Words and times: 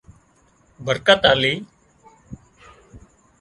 برڪت 0.85 1.21
آلي 1.31 1.53